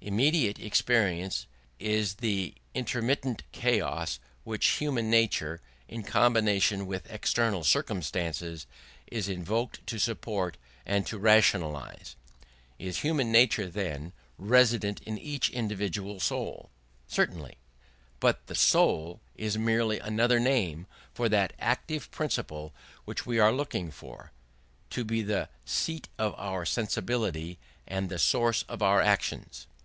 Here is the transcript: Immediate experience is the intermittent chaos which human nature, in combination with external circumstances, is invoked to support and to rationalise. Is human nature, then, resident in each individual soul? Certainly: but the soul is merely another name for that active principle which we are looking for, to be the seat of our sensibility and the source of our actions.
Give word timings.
Immediate 0.00 0.60
experience 0.60 1.46
is 1.80 2.14
the 2.14 2.54
intermittent 2.72 3.42
chaos 3.50 4.20
which 4.44 4.78
human 4.78 5.10
nature, 5.10 5.60
in 5.88 6.04
combination 6.04 6.86
with 6.86 7.10
external 7.10 7.64
circumstances, 7.64 8.66
is 9.08 9.28
invoked 9.28 9.84
to 9.88 9.98
support 9.98 10.56
and 10.86 11.04
to 11.08 11.18
rationalise. 11.18 12.14
Is 12.78 13.00
human 13.00 13.32
nature, 13.32 13.66
then, 13.68 14.12
resident 14.38 15.02
in 15.02 15.18
each 15.18 15.50
individual 15.50 16.20
soul? 16.20 16.70
Certainly: 17.08 17.58
but 18.20 18.46
the 18.46 18.54
soul 18.54 19.20
is 19.34 19.58
merely 19.58 19.98
another 19.98 20.38
name 20.38 20.86
for 21.12 21.28
that 21.28 21.54
active 21.58 22.08
principle 22.12 22.72
which 23.04 23.26
we 23.26 23.40
are 23.40 23.52
looking 23.52 23.90
for, 23.90 24.30
to 24.90 25.04
be 25.04 25.22
the 25.22 25.48
seat 25.66 26.08
of 26.18 26.34
our 26.36 26.64
sensibility 26.64 27.58
and 27.86 28.08
the 28.08 28.18
source 28.20 28.62
of 28.68 28.80
our 28.80 29.02
actions. 29.02 29.66